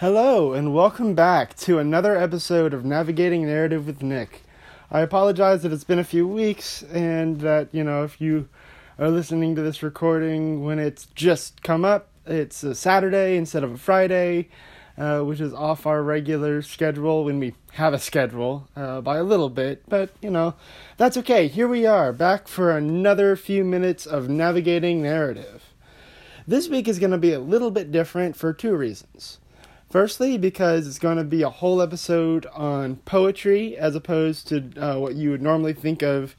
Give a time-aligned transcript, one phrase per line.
[0.00, 4.44] Hello, and welcome back to another episode of Navigating Narrative with Nick.
[4.92, 8.48] I apologize that it's been a few weeks, and that, you know, if you
[8.96, 13.72] are listening to this recording when it's just come up, it's a Saturday instead of
[13.72, 14.50] a Friday,
[14.96, 19.24] uh, which is off our regular schedule when we have a schedule uh, by a
[19.24, 20.54] little bit, but, you know,
[20.96, 21.48] that's okay.
[21.48, 25.64] Here we are, back for another few minutes of Navigating Narrative.
[26.46, 29.40] This week is going to be a little bit different for two reasons.
[29.90, 34.98] Firstly, because it's going to be a whole episode on poetry as opposed to uh,
[34.98, 36.36] what you would normally think of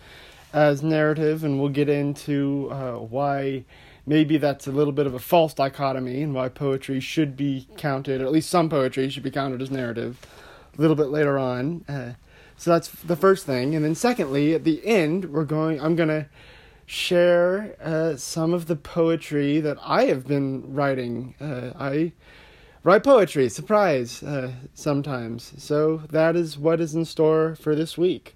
[0.53, 3.65] as narrative, and we'll get into uh, why
[4.05, 8.21] maybe that's a little bit of a false dichotomy and why poetry should be counted,
[8.21, 10.19] or at least some poetry should be counted as narrative
[10.77, 11.83] a little bit later on.
[11.89, 12.13] Uh,
[12.55, 13.73] so that's the first thing.
[13.73, 16.27] And then, secondly, at the end, we're going, I'm going to
[16.85, 21.33] share uh, some of the poetry that I have been writing.
[21.41, 22.13] Uh, I
[22.83, 25.53] write poetry, surprise, uh, sometimes.
[25.57, 28.35] So that is what is in store for this week.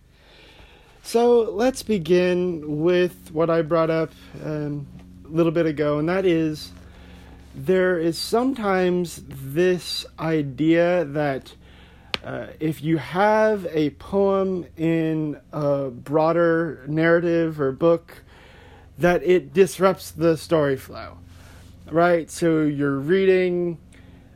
[1.02, 4.11] So let's begin with what I brought up
[4.44, 4.88] um,
[5.25, 6.72] a little bit ago, and that is
[7.55, 11.53] there is sometimes this idea that
[12.23, 18.23] uh, if you have a poem in a broader narrative or book,
[18.97, 21.17] that it disrupts the story flow,
[21.91, 22.31] right?
[22.31, 23.78] So you're reading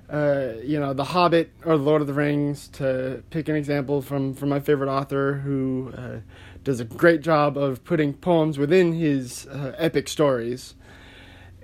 [0.09, 4.01] uh, you know, The Hobbit or The Lord of the Rings, to pick an example
[4.01, 6.17] from, from my favorite author who uh,
[6.63, 10.75] does a great job of putting poems within his uh, epic stories.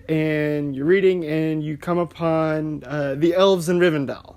[0.09, 4.35] And you're reading and you come upon uh, the elves in Rivendell,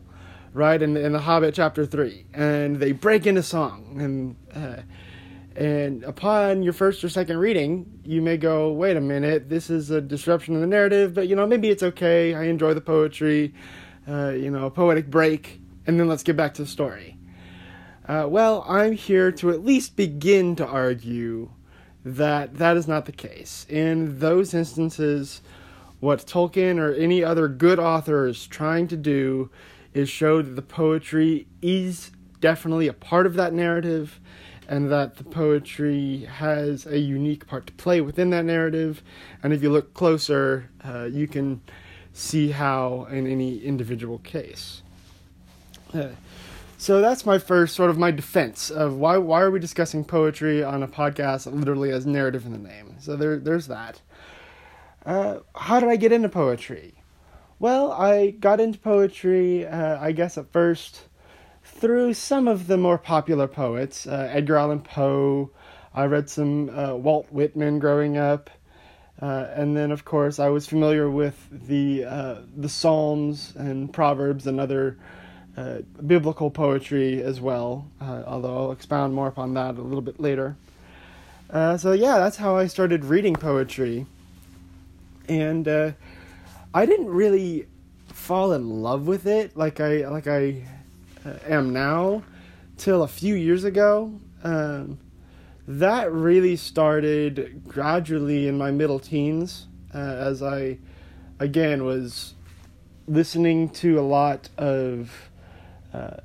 [0.52, 2.26] right, in, in The Hobbit chapter 3.
[2.32, 3.96] And they break into song.
[4.00, 4.82] And, uh,
[5.56, 9.90] and upon your first or second reading, you may go, wait a minute, this is
[9.90, 12.34] a disruption in the narrative, but you know, maybe it's okay.
[12.34, 13.52] I enjoy the poetry
[14.08, 17.16] uh, you know, a poetic break, and then let's get back to the story.
[18.08, 21.50] Uh, well, I'm here to at least begin to argue
[22.04, 23.66] that that is not the case.
[23.68, 25.42] In those instances,
[25.98, 29.50] what Tolkien or any other good author is trying to do
[29.92, 34.20] is show that the poetry is definitely a part of that narrative
[34.68, 39.02] and that the poetry has a unique part to play within that narrative.
[39.42, 41.60] And if you look closer, uh, you can
[42.16, 44.82] see how in any individual case.
[45.92, 46.08] Uh,
[46.78, 50.64] so that's my first sort of my defense of why why are we discussing poetry
[50.64, 52.96] on a podcast literally has narrative in the name.
[52.98, 54.00] So there there's that.
[55.04, 56.94] Uh, how did I get into poetry?
[57.58, 61.02] Well, I got into poetry, uh, I guess at first
[61.64, 65.50] through some of the more popular poets, uh, Edgar Allan Poe.
[65.94, 68.50] I read some uh, Walt Whitman growing up.
[69.20, 74.46] Uh, and then, of course, I was familiar with the uh, the Psalms and Proverbs
[74.46, 74.98] and other
[75.56, 77.86] uh, biblical poetry as well.
[78.00, 80.56] Uh, although I'll expound more upon that a little bit later.
[81.48, 84.04] Uh, so yeah, that's how I started reading poetry,
[85.28, 85.66] and
[86.74, 87.66] I didn't really
[88.08, 90.62] fall in love with it like I like I
[91.46, 92.22] am now
[92.76, 94.12] till a few years ago.
[94.44, 94.98] Um,
[95.66, 100.78] that really started gradually in my middle teens uh, as I,
[101.40, 102.34] again, was
[103.08, 105.30] listening to a lot of
[105.92, 106.18] uh,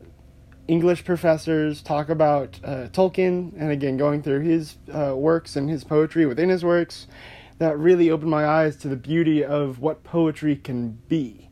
[0.68, 5.84] English professors talk about uh, Tolkien, and again, going through his uh, works and his
[5.84, 7.07] poetry within his works.
[7.57, 11.50] That really opened my eyes to the beauty of what poetry can be.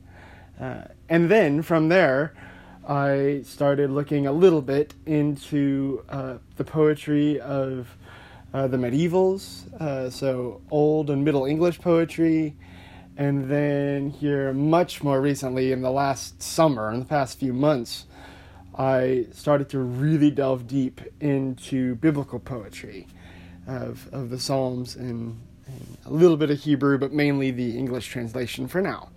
[0.59, 2.33] Uh, and then from there,
[2.87, 7.87] I started looking a little bit into uh, the poetry of
[8.53, 12.55] uh, the medievals, uh, so Old and Middle English poetry,
[13.17, 18.05] and then here much more recently, in the last summer, in the past few months,
[18.75, 23.07] I started to really delve deep into biblical poetry
[23.67, 28.07] of, of the Psalms and, and a little bit of Hebrew, but mainly the English
[28.07, 29.09] translation for now.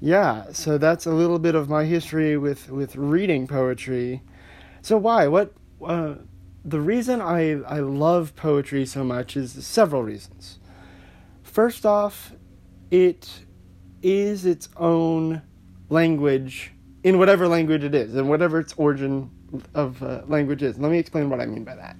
[0.00, 4.22] Yeah, so that's a little bit of my history with with reading poetry.
[4.82, 5.28] So why?
[5.28, 5.52] What?
[5.84, 6.16] Uh,
[6.64, 10.58] the reason I I love poetry so much is several reasons.
[11.42, 12.32] First off,
[12.90, 13.44] it
[14.02, 15.42] is its own
[15.88, 19.30] language in whatever language it is, and whatever its origin
[19.74, 20.78] of uh, language is.
[20.78, 21.96] Let me explain what I mean by that.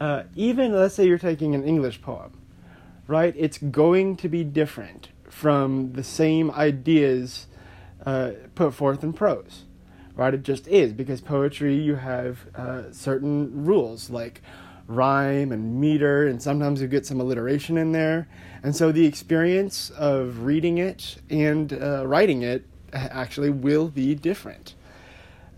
[0.00, 2.32] Uh, even let's say you're taking an English poem,
[3.06, 3.34] right?
[3.36, 7.46] It's going to be different from the same ideas
[8.04, 9.64] uh, put forth in prose.
[10.16, 10.34] Right?
[10.34, 14.42] It just is because poetry you have uh, certain rules like
[14.86, 18.28] rhyme and meter, and sometimes you get some alliteration in there.
[18.62, 24.74] And so the experience of reading it and uh, writing it actually will be different.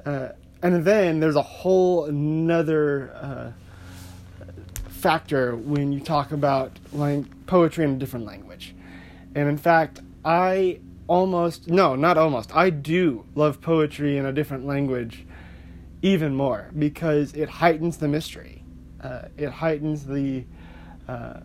[0.04, 0.28] Uh,
[0.62, 3.52] and then there's a whole another uh,
[4.88, 8.74] factor when you talk about lang- poetry in a different language.
[9.34, 14.66] And in fact, I almost, no, not almost, I do love poetry in a different
[14.66, 15.26] language
[16.02, 18.64] even more because it heightens the mystery.
[19.00, 20.44] Uh, it heightens the
[21.08, 21.40] uh,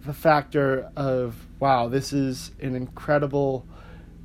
[0.00, 3.66] the factor of wow, this is an incredible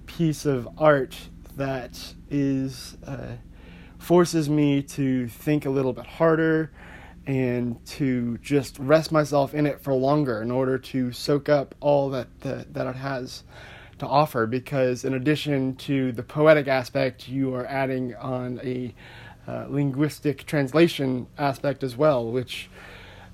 [0.05, 1.17] piece of art
[1.57, 3.33] that is uh,
[3.97, 6.71] forces me to think a little bit harder
[7.27, 12.09] and to just rest myself in it for longer in order to soak up all
[12.09, 13.43] that the, that it has
[13.99, 18.93] to offer because in addition to the poetic aspect you are adding on a
[19.47, 22.69] uh, linguistic translation aspect as well which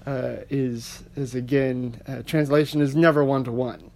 [0.06, 3.92] uh, is is again uh, translation is never one to one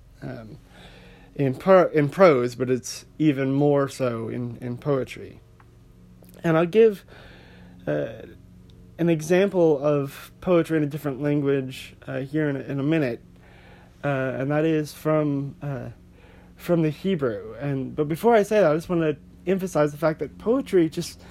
[1.36, 5.42] in pro- in prose, but it's even more so in in poetry.
[6.44, 7.06] And I'll give
[7.88, 8.24] uh,
[8.98, 13.22] an example of poetry in a different language uh, here in a, in a minute,
[14.04, 14.08] uh,
[14.38, 15.90] and that is from uh,
[16.56, 17.56] from the Hebrew.
[17.60, 19.18] And but before I say that, I just want to
[19.50, 21.22] emphasize the fact that poetry just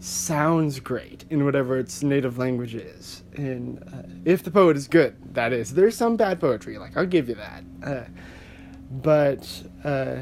[0.00, 3.24] sounds great in whatever its native language is.
[3.36, 5.74] And uh, if the poet is good, that is.
[5.74, 7.64] There's some bad poetry, like I'll give you that.
[7.82, 8.04] Uh,
[8.90, 10.18] but uh,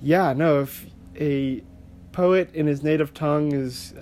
[0.00, 0.86] yeah, no, if
[1.18, 1.62] a
[2.12, 3.92] poet in his native tongue is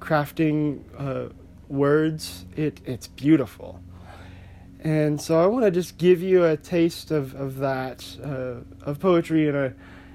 [0.00, 1.32] crafting uh,
[1.68, 3.80] words, it it's beautiful.
[4.82, 8.98] And so I want to just give you a taste of of that uh, of
[8.98, 9.74] poetry in a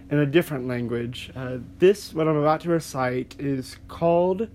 [0.10, 1.32] in a different language.
[1.36, 4.48] Uh, this, what I'm about to recite, is called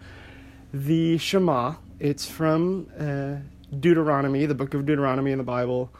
[0.73, 1.75] the Shema.
[1.99, 3.37] It's from uh,
[3.79, 5.93] Deuteronomy, the book of Deuteronomy in the Bible.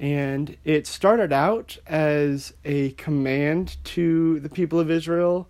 [0.00, 5.48] And it started out as a command to the people of Israel,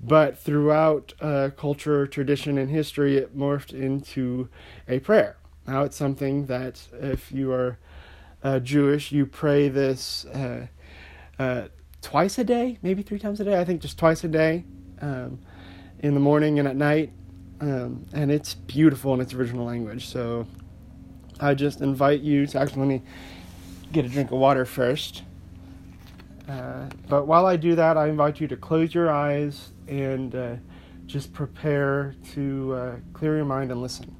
[0.00, 4.48] but throughout uh, culture, tradition, and history, it morphed into
[4.88, 5.36] a prayer.
[5.66, 7.78] Now, it's something that if you are
[8.42, 10.66] uh, Jewish, you pray this uh,
[11.38, 11.68] uh
[12.02, 13.58] twice a day, maybe three times a day.
[13.58, 14.64] I think just twice a day,
[15.00, 15.40] um,
[16.00, 17.12] in the morning and at night.
[17.60, 20.06] Um, and it's beautiful in its original language.
[20.06, 20.46] So
[21.40, 23.02] I just invite you to actually let me
[23.92, 25.22] get a drink of water first.
[26.48, 30.56] Uh, but while I do that, I invite you to close your eyes and uh,
[31.06, 34.14] just prepare to uh, clear your mind and listen.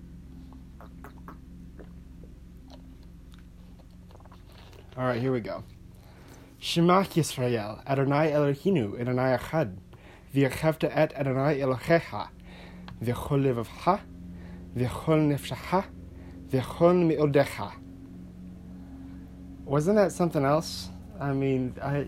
[4.99, 5.63] All right, here we go.
[6.59, 9.77] Shema Yisrael, Adonai Eloheinu, Adonai Echad,
[10.35, 12.29] V'yachevta et Adonai Elohecha,
[13.03, 14.01] V'chol levavcha,
[14.75, 15.85] V'chol nefshacha,
[16.49, 17.73] V'chol me'odecha.
[19.65, 20.89] Wasn't that something else?
[21.21, 22.07] I mean, I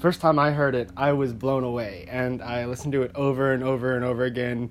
[0.00, 3.52] first time I heard it, I was blown away, and I listened to it over
[3.52, 4.70] and over and over again,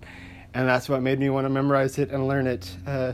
[0.53, 2.75] and that's what made me want to memorize it and learn it.
[2.85, 3.13] Uh,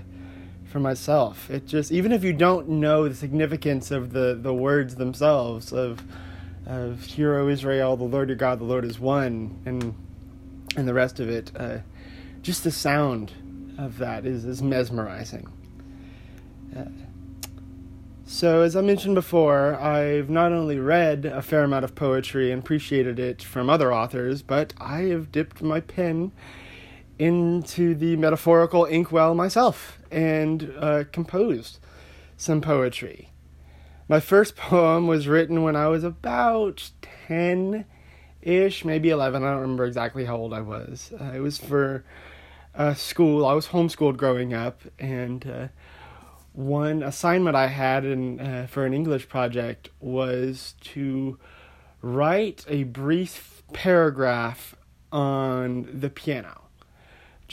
[0.74, 1.52] for myself.
[1.52, 6.04] It just even if you don't know the significance of the the words themselves of
[6.66, 9.94] of Hear O Israel, the Lord your God, the Lord is one, and
[10.76, 11.78] and the rest of it, uh,
[12.42, 13.32] just the sound
[13.78, 15.48] of that is is mesmerizing.
[16.76, 16.86] Uh,
[18.26, 22.62] so, as I mentioned before, I've not only read a fair amount of poetry and
[22.62, 26.32] appreciated it from other authors, but I have dipped my pen
[27.20, 31.80] into the metaphorical inkwell myself and uh, composed
[32.38, 33.30] some poetry.
[34.08, 36.92] My first poem was written when I was about
[37.28, 37.86] 10
[38.42, 39.44] ish, maybe 11.
[39.44, 41.14] I don't remember exactly how old I was.
[41.20, 42.04] Uh, it was for
[42.76, 43.46] uh, school.
[43.46, 45.68] I was homeschooled growing up, and uh,
[46.54, 51.38] one assignment I had in, uh, for an English project was to
[52.02, 54.76] write a brief paragraph
[55.12, 56.64] on the piano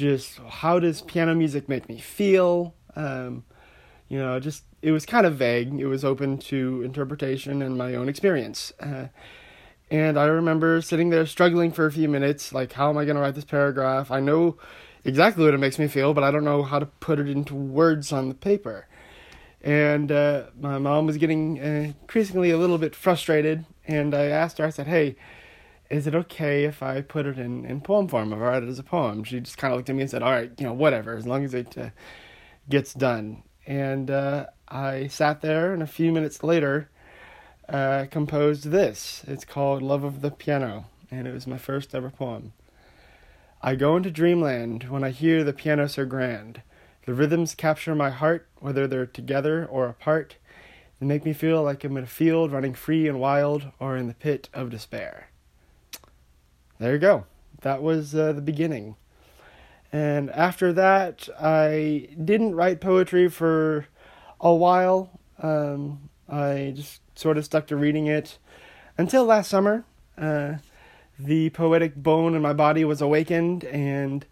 [0.00, 2.75] just how does piano music make me feel?
[2.97, 3.45] Um,
[4.09, 5.78] you know, just it was kind of vague.
[5.78, 8.73] It was open to interpretation and my own experience.
[8.80, 9.09] Uh,
[9.90, 13.16] and I remember sitting there struggling for a few minutes, like, how am I going
[13.16, 14.11] to write this paragraph?
[14.11, 14.57] I know
[15.04, 17.54] exactly what it makes me feel, but I don't know how to put it into
[17.54, 18.87] words on the paper.
[19.62, 24.58] And uh, my mom was getting uh, increasingly a little bit frustrated, and I asked
[24.58, 25.16] her, I said, hey,
[25.90, 28.68] is it okay if I put it in, in poem form, If I write it
[28.68, 29.22] as a poem?
[29.24, 31.26] She just kind of looked at me and said, all right, you know, whatever, as
[31.26, 31.90] long as it uh,
[32.68, 33.42] gets done.
[33.66, 36.88] And uh, I sat there, and a few minutes later,
[37.68, 39.24] uh, composed this.
[39.26, 42.52] It's called Love of the Piano, and it was my first ever poem.
[43.62, 46.62] I go into dreamland when I hear the piano so grand.
[47.07, 50.37] The rhythms capture my heart, whether they're together or apart.
[50.99, 54.07] They make me feel like I'm in a field running free and wild, or in
[54.07, 55.28] the pit of despair.
[56.78, 57.25] there you go.
[57.62, 58.97] That was uh, the beginning.
[59.92, 63.87] And after that, I didn't write poetry for
[64.40, 65.19] a while.
[65.42, 68.38] Um, I just sort of stuck to reading it
[68.97, 69.85] until last summer.
[70.16, 70.57] Uh,
[71.19, 74.25] the poetic bone in my body was awakened, and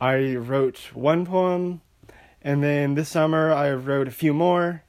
[0.00, 1.82] I wrote one poem.
[2.46, 4.84] And then this summer, I wrote a few more.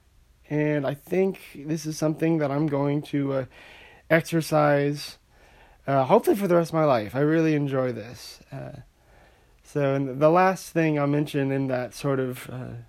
[0.48, 3.46] And I think this is something that I'm going to uh,
[4.12, 5.18] exercise,
[5.88, 7.16] uh, hopefully, for the rest of my life.
[7.16, 8.42] I really enjoy this.
[8.52, 8.82] Uh,
[9.64, 12.84] so, and the last thing I'll mention in that sort of uh,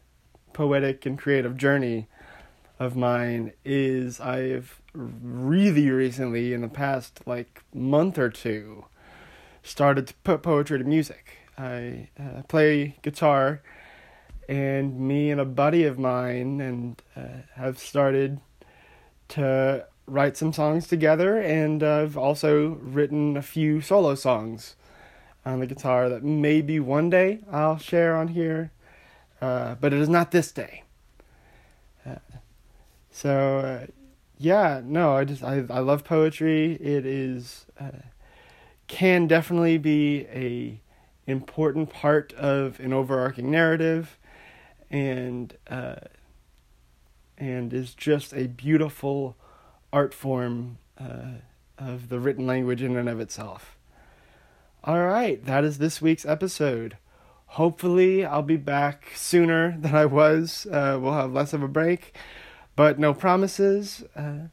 [0.52, 2.06] poetic and creative journey
[2.78, 8.84] of mine is I've really recently, in the past like month or two,
[9.62, 11.38] started to put poetry to music.
[11.56, 13.62] I uh, play guitar,
[14.48, 18.40] and me and a buddy of mine and uh, have started
[19.28, 24.74] to write some songs together, and I've also written a few solo songs
[25.44, 28.72] on the guitar that maybe one day I'll share on here,
[29.40, 30.84] uh, but it is not this day.
[32.06, 32.16] Uh,
[33.10, 33.86] so, uh,
[34.38, 36.74] yeah, no, I just I I love poetry.
[36.74, 37.90] It is uh,
[38.86, 40.80] can definitely be a
[41.30, 44.17] important part of an overarching narrative,
[44.90, 45.96] and uh,
[47.36, 49.36] and is just a beautiful
[49.92, 51.38] art form uh,
[51.78, 53.76] of the written language in and of itself.
[54.84, 56.96] All right, that is this week's episode.
[57.52, 60.66] Hopefully, I'll be back sooner than I was.
[60.66, 62.14] Uh, we'll have less of a break,
[62.76, 64.04] but no promises.
[64.14, 64.48] Uh,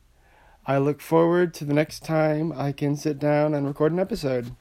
[0.66, 4.56] I look forward to the next time I can sit down and record an episode.